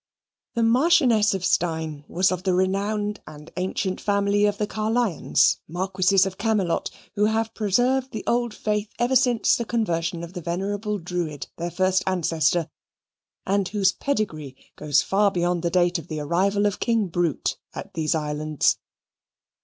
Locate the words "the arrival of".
16.07-16.79